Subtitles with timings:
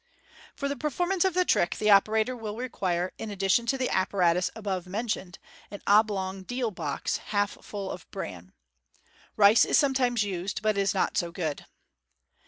[0.55, 3.87] For the performance of the trick the operator will require, in addi tion to the
[3.91, 5.37] apparatus above mentioned,
[5.69, 8.53] an obl< ng deal box, half full of bran.
[9.37, 11.67] (Rice is sometimes used, but is not so good.)